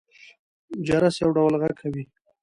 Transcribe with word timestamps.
جرس 0.87 1.15
يو 1.21 1.29
ډول 1.37 1.53
غږ 1.61 1.73
کوي. 1.81 2.03